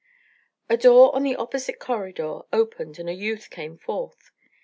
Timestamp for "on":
1.15-1.21